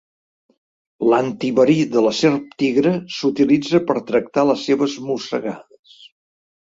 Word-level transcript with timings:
L'antiverí 1.13 1.75
de 1.95 2.03
la 2.07 2.13
serp 2.21 2.47
tigre 2.63 2.95
s'utilitza 3.17 3.83
per 3.91 3.99
tractar 4.09 4.47
les 4.53 4.65
seves 4.71 4.97
mossegades. 5.11 5.99